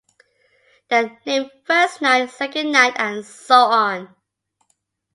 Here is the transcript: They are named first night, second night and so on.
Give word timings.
They 0.89 0.95
are 1.05 1.19
named 1.27 1.51
first 1.63 2.01
night, 2.01 2.31
second 2.31 2.71
night 2.71 2.93
and 2.95 3.23
so 3.23 3.53
on. 3.53 4.15